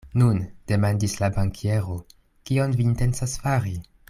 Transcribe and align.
Nun, 0.19 0.37
demandis 0.71 1.13
la 1.23 1.29
bankiero, 1.35 1.99
kion 2.51 2.77
vi 2.81 2.89
intencas 2.93 3.41
fari? 3.45 3.81